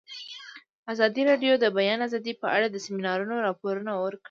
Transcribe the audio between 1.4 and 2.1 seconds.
د د بیان